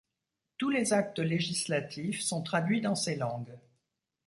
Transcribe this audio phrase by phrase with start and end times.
[0.57, 3.55] Tous les actes législatifs sont traduits dans ces langues.